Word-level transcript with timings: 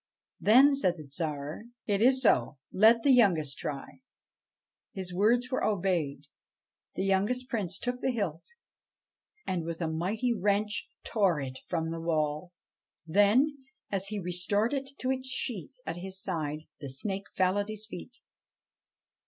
Then 0.39 0.73
said 0.73 0.95
the 0.97 1.05
Tsar:' 1.07 1.65
It 1.85 2.01
is 2.01 2.23
so. 2.23 2.57
Let 2.73 3.03
the 3.03 3.11
youngest 3.11 3.59
try.' 3.59 3.99
His 4.93 5.13
words 5.13 5.51
were 5.51 5.63
obeyed. 5.63 6.23
The 6.95 7.03
youngest 7.03 7.49
Prince 7.49 7.77
took 7.77 7.99
the 7.99 8.09
hilt, 8.09 8.41
and, 9.45 9.63
with 9.63 9.79
a 9.79 9.87
mighty 9.87 10.33
wrench, 10.33 10.89
tore 11.03 11.39
it 11.39 11.59
from 11.67 11.91
the 11.91 12.01
wall; 12.01 12.51
then, 13.05 13.59
as 13.91 14.07
he 14.07 14.17
restored 14.17 14.73
it 14.73 14.89
to 15.01 15.11
its 15.11 15.29
sheath 15.29 15.75
at 15.85 15.97
his 15.97 16.19
side, 16.19 16.61
the 16.79 16.89
snake 16.89 17.29
fell 17.35 17.59
at 17.59 17.69
his 17.69 17.85
feet. 17.85 18.17